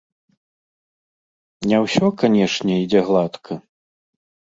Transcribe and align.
Не 1.71 1.77
ўсё, 1.83 2.05
канечне, 2.21 2.73
ідзе 2.87 2.99
гладка. 3.11 3.53